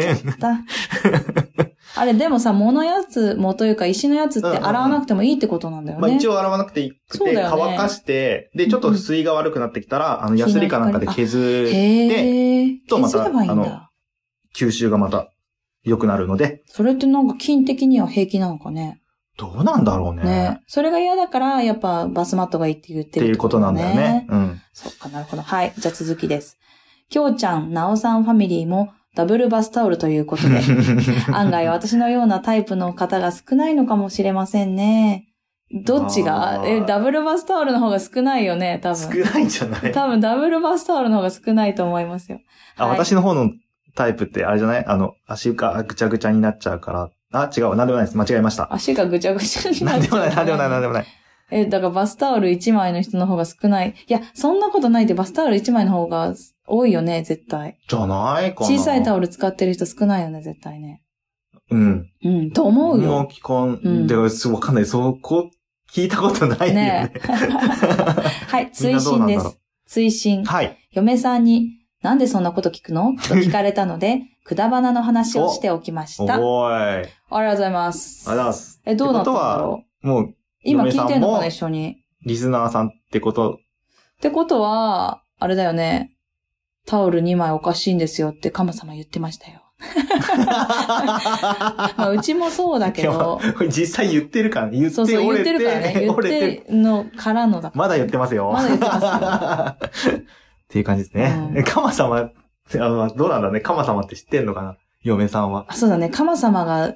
[1.66, 1.71] ん。
[1.96, 2.00] い。
[2.00, 6.02] あれ、でもさ、藻のやつもというか石のやつって洗わなくてもいいってことなんだよね。
[6.02, 12.80] まあ一応洗わなくていいくて、ね乾かして、で、ちょっと水が悪くなってきたら、あの、ヤスリかなんかで削って。
[12.88, 13.92] とまたあのだ。
[14.56, 15.32] 吸収がまた
[15.84, 19.02] 良くなるので、それってなんか菌的には平気なのかね。
[19.38, 20.24] どうなんだろうね。
[20.24, 20.62] ね。
[20.68, 24.28] それが嫌だから、やっぱバスマットがいいって言っってていうことなんだよね。。
[24.30, 24.62] うん。
[24.74, 25.42] そっかなるほど。
[25.42, 25.74] はい。
[25.78, 26.58] じゃあ続きです。
[27.10, 30.62] きょうちゃん、なおさんファミリーもダブルバスタオルということで、
[31.34, 35.26] 案外私のようなタイプの方が少ないのかもしれませんね。
[35.86, 36.64] どっちが？
[36.66, 39.24] え、ダブルバスタオルの方が少ないよね、多少分。
[39.24, 39.92] ないんじゃない？
[39.92, 42.40] 多分ダブルバスタオルの方が少ないと思いますよ。
[42.78, 43.52] あ、はい私の方の
[43.96, 44.86] タイプってあれじゃない？
[44.86, 47.10] あの、足がぐちゃぐちゃになっちゃうから。
[47.34, 47.76] あ、違う。
[47.76, 48.18] なんでもないです。
[48.18, 48.74] 間違えました。
[48.74, 50.20] 足がぐちゃぐちゃになっちゃう。
[50.20, 51.06] なんでもない、なんでもない、なんでもない。
[51.52, 53.94] え、だからバスタオル1枚の人の方が少ない。
[54.08, 56.34] いや、そんなことないってバスタオル1枚の方が
[56.66, 57.78] 多いよね、絶対。
[57.88, 58.56] じゃない？
[58.56, 58.68] かな。
[58.68, 59.24] 小さいタオル。
[59.24, 61.02] ル使ってる人少ないよね、絶対ね。
[61.70, 62.10] うん。
[62.24, 63.28] うん、と思うもよ。
[63.30, 63.80] う聞かん。
[63.84, 64.86] うんで、わかんない。
[64.86, 65.50] そこ、
[65.92, 66.74] 聞いたことないよね。
[66.74, 67.14] ね
[68.48, 69.58] はい、追伸です。
[69.88, 70.44] 追伸。
[70.46, 70.78] はい。
[70.94, 71.70] 嫁さんに、
[72.02, 73.14] なんでそんなこと聞くの？
[73.16, 76.36] と聞かれたので、 くだばなの話をしておきました。
[76.36, 77.10] ありおーい。
[77.30, 78.30] がとうございます。
[78.30, 78.82] ありがとうございます。
[78.86, 80.08] え、どうなったんだろう？
[80.08, 81.98] もう、今聞いてんのかな、嫁一緒に。
[82.26, 83.60] リスナーさんってこと、
[84.18, 86.12] ってことは、あれだよね。
[86.86, 89.62] タオル2枚おかしいんですよってカマ様言ってましたよ。
[90.38, 94.78] まあ、うちもそうだけど、実際言ってるからね。
[94.80, 95.94] 言ってそうそう言って折れて、るからね。
[96.02, 97.80] 言っ折れててのからのだから。
[97.80, 98.52] まだ言ってますよ。
[98.52, 100.18] まだ言ってますよ。
[100.22, 100.24] っ
[100.70, 101.36] ていう感じですね。
[101.56, 102.32] うんカマ様、あ
[102.78, 103.60] のどうなんだね。
[103.60, 104.78] カマ様って知ってんのかな？
[105.02, 105.66] 嫁さんは。
[105.68, 106.10] あそうだね。
[106.10, 106.96] カマ様がう、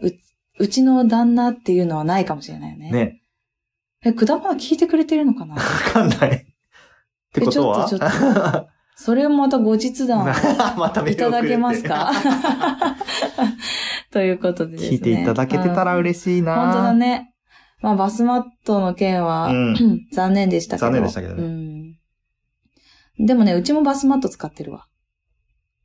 [0.60, 2.92] うちの旦那っていうのはないかもしれないよね。
[2.92, 3.22] ね。
[4.06, 5.56] え、くだばな聞いてくれてるのかな？
[5.56, 5.62] わ
[5.94, 6.30] かんない。
[6.30, 6.46] っ
[7.34, 7.86] てことは？
[7.86, 10.26] えちょっとちそれをまた後日談
[10.78, 12.12] またいただけますか？
[14.12, 14.90] ということでですね。
[14.92, 17.34] 聞いていただけてたらうん嬉しいな、本当だね。
[17.82, 20.86] まあ、バスマットの件は、うん 残念でしたけど。
[20.88, 23.26] 残念でしたけどねうん。
[23.26, 24.88] でもね、うちもバスマット使ってるわ。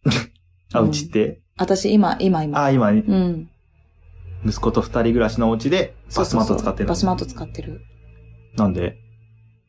[0.72, 1.42] あ、うちって？
[1.58, 2.62] 私、今、今、今。
[2.62, 3.50] あ、今、うん。
[4.46, 7.82] 息子と二人暮らしのお家でバスマット使ってるバスマット使ってる。
[8.56, 8.96] なんで？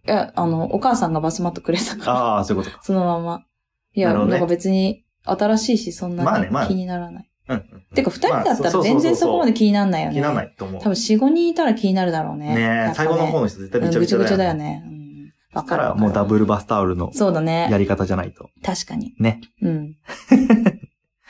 [0.07, 2.83] いや、あの、お母さんがバスマットくれたから、ああ、そういうことか。
[2.83, 3.45] そのまま。
[3.93, 7.29] いや、なねなんか別に、新しいし、そんなにまあねまあね気にならない。
[7.49, 7.83] うんうん。
[7.93, 10.13] てか、二人だったまあら全然そこまで気にならないよね。
[10.13, 10.81] 気にならないと思う。
[10.81, 12.55] 多分4、5人いたら気になるだろうね。
[12.55, 14.53] ねね最後の方の人絶対うんびちゃびちゃだよ、ぐちゃぐちゃだよ。
[14.55, 14.83] ね。
[14.87, 15.25] うん。
[15.27, 15.95] だかわからる。
[15.95, 16.39] もうダブル。
[16.41, 17.67] ルバスタオルのそうだね。
[17.69, 18.49] やり方じゃないと。
[18.63, 19.13] 確かに。
[19.19, 19.41] ね。
[19.61, 19.95] うん。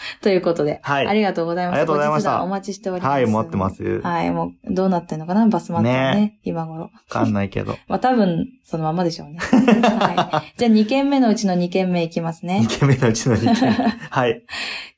[0.22, 1.08] ということで、はい。
[1.08, 1.76] ありがとうございます。
[1.76, 3.12] ありがとうございましたお待ちしております。
[3.12, 3.70] はい、待ってま。
[3.70, 3.84] す。
[3.84, 6.90] わはい、もう、どうなってんのかなバスマットはねね今頃。
[7.10, 7.78] かんないけど。
[7.88, 9.38] まあ多分、そのままでしょうね。
[9.40, 10.54] はい。
[10.58, 12.80] じゃあ2件目のうちの2件目いきますね2。
[12.80, 13.76] 件目のうちの2件目。
[14.10, 14.44] はい。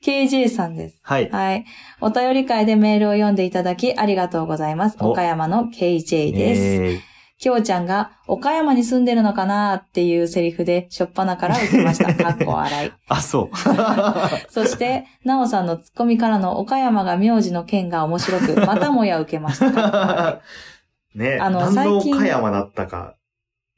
[0.02, 0.98] KJ さんです。
[1.02, 1.30] はい。
[1.30, 1.64] はい。
[2.00, 4.96] お便り会でメールを読んでいただきありがとうございます。
[5.00, 6.62] お岡山の KJ です。
[6.62, 7.13] えー
[7.44, 12.06] きょうちゃんが岡山に住んでるのかなっていうセリフでしょっぱなから受けました。
[12.16, 12.92] かっこ笑い。
[13.06, 13.56] あ、そう。
[14.48, 20.40] そして、なおさんのツッコミからの岡山が名字の件が面白く、またもや受けました。
[21.14, 23.16] ね、あの何の最近岡山だったか。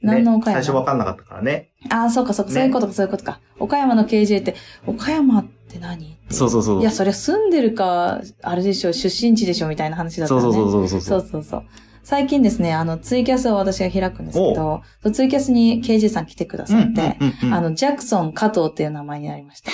[0.01, 0.63] い何の岡ね、山？
[0.63, 1.71] 最初分かんなかったからね。
[1.91, 3.41] ああ、そうかそうか、ねそういうことか、そういうことか。
[3.59, 4.55] 岡山の KJ って、
[4.87, 6.17] 岡山って何？
[6.31, 6.81] そうそうそう。
[6.83, 10.41] いや、そりゃ住んでるか、あれでしょ、出身地でしょ、みたいな話だったね。
[10.41, 11.29] そうそうそうそうそそうう。
[11.29, 11.65] そうそう。
[12.07, 14.81] 最近ですね、あの、ツイキャスを私が開くんですけど、
[15.13, 19.73] ツイキャスに KJ さん来てくださって、うんうんうんうんあの、ジャクソン加藤っていう名前になりました。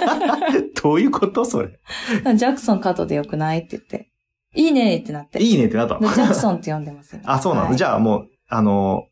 [0.82, 1.68] どういうことそれ？
[2.34, 4.10] ジャクソン加藤でよくないって言って、
[4.54, 5.42] いいねってなって。
[5.42, 7.20] いいねってなったジャクソンって呼んでますよ。
[7.28, 9.02] あ、そうなの、はいじゃあもう、あの、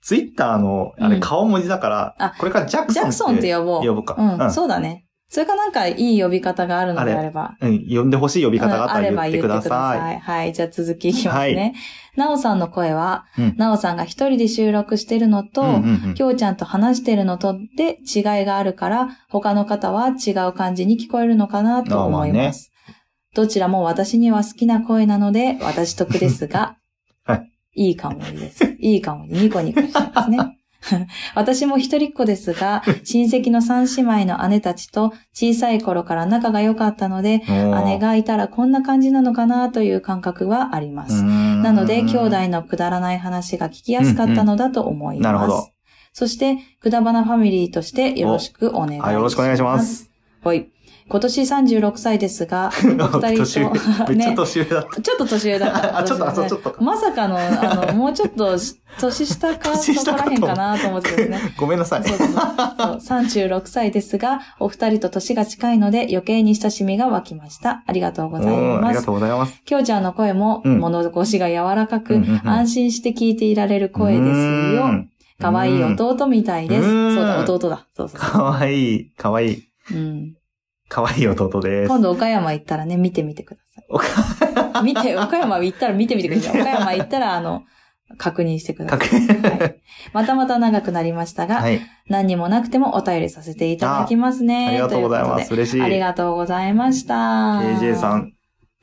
[0.00, 3.86] ツイッターの、あれうん顔文字だから、あこれからジャクソンジャクソンって呼ぼう。
[3.86, 4.16] 呼ぶか。
[4.18, 5.05] うん、うんそうだね。
[5.28, 7.56] それかなんかいい呼び方があるのであれば。
[7.60, 10.16] うん、呼んでほしい呼び方があったうんら言ってください。
[10.16, 10.18] い。
[10.20, 10.52] はい。
[10.52, 11.74] じゃあ続きいきますね。
[12.14, 22.70] なおさんの声は、うんなおさんが一人で収録してるのと、うんうんうんきょうちゃんと話してるのとで違いがあるから、他の方は違う感じに聞こえるのかなと思います。
[23.34, 26.76] どちらも私には好きな声なので、 私得ですが、
[27.24, 28.64] はいいいかもです。
[28.78, 29.26] いいかも。
[29.26, 30.38] ニコニコしてますね。
[31.34, 37.42] 私も一人っ子ですが、 親戚の三姉妹の姉たちと小さい頃から仲が良かったので、
[37.84, 41.22] 姉がいたらこんな感じなのかなという感覚はあります。
[41.22, 45.24] ななので、兄弟のくだらない話が聞きやすかったのだと思います。
[45.24, 45.68] なるほど。
[46.12, 49.06] そして、くだばなファミリーとしてよろしくお願いします。
[49.06, 49.78] はい、よろしくお願いしま。
[49.80, 50.10] す。
[50.42, 50.68] はい。
[51.08, 52.70] 今年36歳ですが、
[53.14, 53.70] お二人と、
[54.10, 55.00] めっちゃね、年上だった。
[55.02, 55.98] ちょっと年上だった。
[55.98, 61.38] あちょっとあちょっとかまさかの、あの、もうちょっとし年下か、年そこら辺かなと思ってですね。
[61.56, 62.02] ごめんなさい。
[62.04, 67.84] そうそうそうそう36歳ですが、お二人と年が近いので余計に親しみが湧きました。
[67.86, 69.04] ありがとうございうんありがます。
[69.06, 69.62] とうございます。
[69.64, 75.08] きょうちゃんの声もうん物腰が柔らかく、安心して聞いていられる声ですうよん。
[75.40, 76.88] かわいい弟みたいです。
[76.88, 77.86] うんそうだ、弟だ。
[77.96, 79.94] そうそうそかわいい、かわいい、う。
[79.94, 80.32] うん。
[80.88, 81.88] かわいい弟です。
[81.88, 83.60] 今度岡山行ったらね、見てみてくだ
[84.00, 84.84] さい。
[84.84, 86.60] 見て、岡山行ったら見てみてください。
[86.60, 87.64] 岡山行ったら、あの、
[88.18, 89.08] 確認してください。
[89.40, 91.80] はいまたまた長くなりましたが、はい。
[92.08, 94.68] 何にもなくてもお便りさせていただきますね。
[94.68, 95.36] ありがとうございま。
[95.36, 95.82] とうこ嬉しい。
[95.82, 97.14] ありがとうございました。
[97.14, 98.32] KJ さん、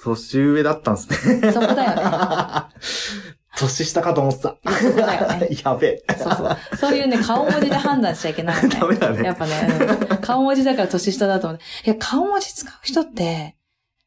[0.02, 1.52] 年上だったんですね。
[1.52, 2.04] そこだよね。
[3.56, 4.58] 年下かと思ってた。
[4.82, 5.50] そこだよね。
[5.64, 6.16] やべえ。
[6.18, 6.58] そうそう。
[6.78, 8.70] そういうね、顔文字で判断しちゃいけないよね。
[8.80, 9.24] ダメだね。
[9.24, 9.68] やっぱね、
[10.10, 11.60] うん顔文字だから年下だと思う。
[11.86, 13.56] いや、顔文字使う人って、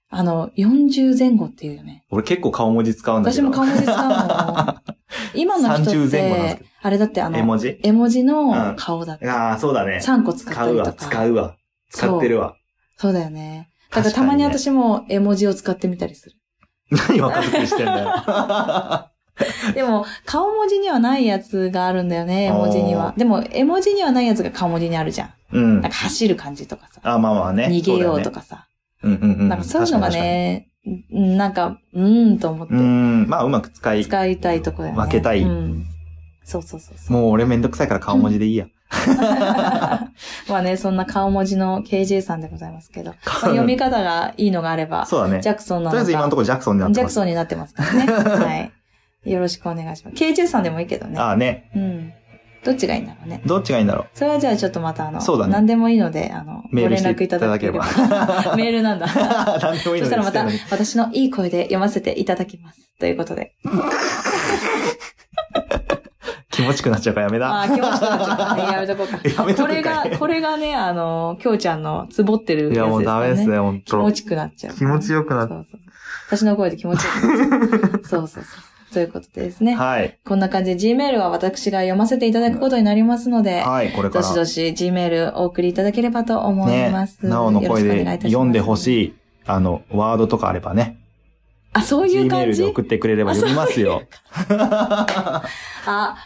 [0.08, 2.04] あの、40前後っていうよね。
[2.10, 3.42] 俺結構顔文字使うんだけど。
[3.42, 4.74] 私も顔文字使うの。
[5.34, 7.80] 今の人っ30前後なんですてけ、あれだってあの、絵文字？
[7.82, 9.28] 絵文字の顔だって。
[9.28, 10.00] ああ、そうだね。
[10.02, 11.06] 3個使った使うわ、りとか。
[11.06, 11.56] 使うわ。
[11.90, 12.56] 使ってるわ。
[12.96, 13.68] そうだよね。
[13.90, 16.36] だからたまに私も絵文字を使ってみたりする。
[17.08, 19.10] 何若作りしてんだよ。
[19.74, 23.14] でも、顔文字にはないやつがあるんだよね、絵文字には。
[23.16, 25.30] でも、絵文字にはないやつが顔文字にあるじゃん。
[25.52, 25.90] うんなん。
[25.90, 27.00] か走る感じとかさ。
[27.02, 27.68] あ、まあまあね。
[27.70, 28.40] 逃げようとか。
[28.40, 28.66] かさ。
[29.02, 29.48] うんうんうん。
[29.48, 30.68] なんかそういうのがね、
[31.12, 32.74] うんなんか、うーんと思って。
[32.74, 33.26] うん。
[33.28, 34.04] まあうまく使い。
[34.04, 35.00] 使いたいとこだよね。
[35.00, 35.84] 分けたいうん。
[36.44, 37.16] そうそうそうそう。
[37.16, 38.66] もう俺めんどくさいから顔文字でいいや。
[40.48, 45.40] まあね、そんな顔文字の KJ さんでございますけど、まあ読み方がいいのがあれば、そうだね。
[45.40, 45.90] ジャクソンなのか。
[45.90, 46.98] とりあえず今のところジャクソンになってます。
[46.98, 48.06] ジャクソンになってますからね。
[48.46, 48.72] はい。
[49.26, 50.16] よろしくお願いします。
[50.16, 51.18] KJ さんでもいいけどね。
[51.18, 51.70] ああね。
[51.74, 52.12] うん。
[52.64, 53.42] どっちがいいんだろうね。
[53.46, 54.06] どっちがいいんだろう。
[54.12, 57.84] それはじゃあちょっとまたあの、そうだね何でもいいので、あの、ご連メールして絡いただければ。
[58.56, 59.06] メールなんだ。
[59.62, 62.80] 何でもいいのそしたらまたで私のいい声で読ませていただきます。
[62.98, 63.54] ということで。
[66.50, 67.48] 気持ちくなっちゃうからやめだ。
[67.50, 68.72] ああ、気持ちよくなっちゃった。
[68.72, 69.20] やめとこうか。
[69.28, 73.26] やめとこれくかいが、これがね、あの、きょうちゃんのつぼってるやつですいやもうからね。
[73.26, 74.12] ダメですね、ほんと気持。
[74.12, 74.74] ちくなっちゃう。
[74.74, 75.80] 気持ちよくなっそうそうそう。
[76.28, 77.90] 私の声で気持ちよくなっちゃう。
[77.90, 78.44] そうそうそう。
[78.92, 79.74] ということでですね。
[79.74, 80.18] はい。
[80.24, 84.24] こんな感じで Gmail は私が読ませていただくことになりますので、はい、これから。
[84.24, 88.76] どしどし Gmail お送りいただければと思いねます。、なおの声で読んでほい。
[88.76, 90.98] しい、あの、ワードとかあればね、
[91.72, 92.62] あ、そういう Gmail 感じ？
[92.62, 94.02] で送ってくれれば読みますよ。
[95.86, 96.16] あ、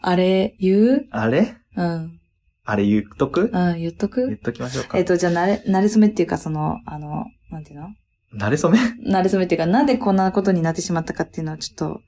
[0.00, 1.06] あれ、言う？
[1.10, 1.56] あれ？
[1.76, 2.20] うん。
[2.64, 3.50] あれ言っとく？
[3.52, 4.96] うん、言っと言っくときましょうか。
[4.96, 7.88] えっと、じゃあ、なれ、なれそめっていうか、その、あの、なんていうの？
[8.36, 8.78] 慣れ初め？
[9.02, 12.00] なれそめっていうか、なんでこんなことになってしまったかっていうのをちょっと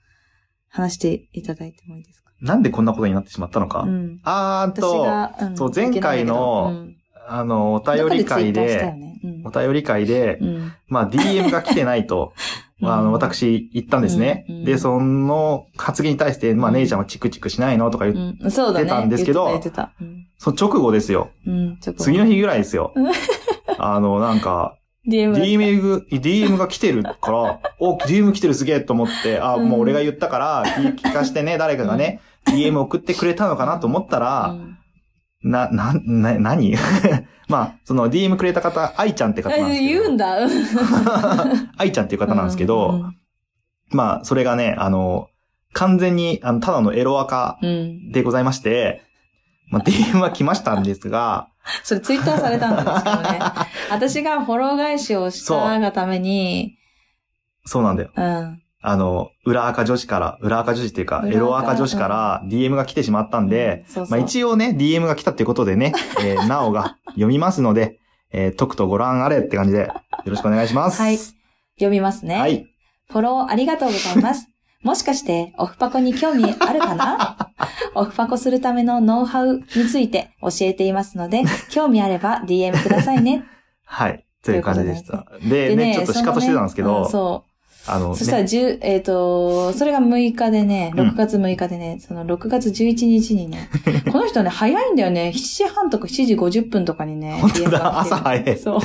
[0.68, 2.30] 話していただいてもいいですか？
[2.40, 4.20] なんでこんなことになってしまったのか、うん。
[4.24, 7.04] あーと、が、うんそう前回のいけないけど。
[7.26, 9.20] あの、おうん、便り会どっかツイッターしたよで、ね。
[9.24, 9.46] うん。
[9.46, 10.72] お便り会で、うん。
[10.88, 12.34] まあ DM が来てないと、
[12.82, 14.44] あの、私言ったんですね。
[14.48, 14.56] うん。
[14.56, 14.64] うん。
[14.64, 16.74] で、その発言に対して、まあうん。
[16.76, 18.40] 姉ちゃんはチクチクしないのとか言って
[18.86, 21.30] たんですけど言ってた、言ってその直後ですよ。
[21.96, 22.92] 次の日ぐらいですよ。
[22.94, 23.06] うん。
[23.78, 24.76] あの、なんか、
[25.08, 25.38] DM が。
[25.38, 34.78] DM、DM が来てるから、 お、DM 来てるすげえと思って、あ、うんもう俺が言ったから、聞聞かしてね、 誰かがね、DM 送ってくれたのかなと思ったうら、ん
[35.42, 36.74] な、な、な、何？
[37.48, 40.00] まあ、その DM くれた方、愛ちゃんって方なんですけど。
[40.02, 40.36] 言うんだ。
[41.76, 43.16] 愛ちゃんっていう方なんですけど、うん
[43.90, 45.28] まあ、それがね、あの、
[45.74, 48.12] 完全に、あの、ただのエロアカうん。
[48.12, 49.02] でございまして、
[49.68, 51.48] まあ、DM は来ましたんですが、
[51.82, 53.40] それツイッターされたんだよ、しかもね。
[53.90, 56.76] 私がフォロー返しをしたがために、
[57.64, 58.10] そうなんだよ。
[58.14, 58.60] うん。
[58.86, 67.98] あの、裏赤女子から、裏赤女子っていうか、エロ赤女子から DM が来てしまったんで、まあ一応ね、DM が来たってことでね、 えー、なおが読みますので、
[68.30, 69.92] えー、とくとご覧あれって感じで、よ
[70.26, 71.00] ろしくお願いします。
[71.00, 71.18] はい
[71.76, 72.38] 読みますね。
[72.38, 72.66] はい。
[73.10, 74.53] フォローありがとうございます。
[74.84, 77.50] もしかして、オフパコに興味あるかな？
[77.96, 83.44] オフパコするためのノウハウについて教えていますので、興味あれば DM くださいね。
[83.86, 84.24] はい。
[84.44, 85.26] という感じでした。
[85.42, 87.50] ででね、ちょっとシカトしてたんですけど、ねうんそう。
[87.86, 93.70] あの、そしたら、ね、10えっ、と、それが6日でね、うん6月6日でね、その6月11日にね、
[94.12, 95.32] この人ね、早いんだよね。
[95.34, 98.58] 7時半とか7時50分とかにね、本当 DM がだ、朝早い。
[98.58, 98.80] そう。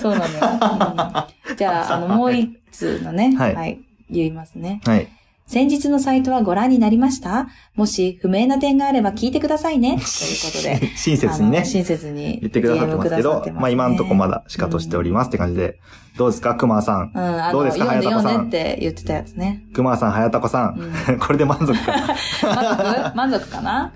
[0.00, 1.28] そうなのよ。
[1.32, 4.80] うんじゃあ、 あの、もう一通のね、はいはい、言いますね。
[4.84, 5.08] はい。
[5.48, 7.48] 先日のサイトはご覧になりました？
[7.74, 9.92] もし不明な点があれば聞いてくださいね。
[9.96, 10.96] ということで。
[10.96, 12.38] 親切にね親切に。
[12.40, 15.78] 言ってくださってますけどますねまあ今んとこまだシカトしておりますって感じで、
[16.18, 17.12] どうですか、熊さん。
[17.14, 17.86] うん、どうですか？
[17.86, 19.62] 早田子さん読んでって言ってたやつね。
[19.72, 21.18] 熊さん、早田子さうんん。
[21.20, 21.92] これで満足か。
[22.44, 23.16] 満足？
[23.16, 23.92] 満足かな？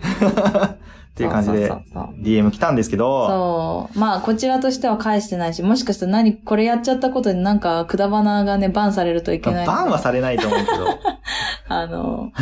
[1.13, 3.99] っていう感じで DM 来たんですけど、そう。
[3.99, 9.67] まあ、こちらとしては返してないし、もしかしたら何、これやっちゃったことでなんか、くだばながね、バンされるといけない。
[9.67, 10.87] バンはされないと思うけど、
[11.69, 12.33] あの、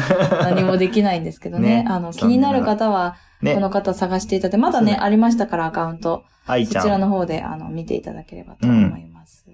[0.42, 1.82] 何もできないんですけどね。
[1.82, 6.22] ねあの、気になる方は、ねこ、の方探していただいて、まだね、ありましたから、アカウント。
[6.46, 6.82] 愛ちゃん。
[6.82, 9.46] そちらの方で、あの、見ていただければと思います。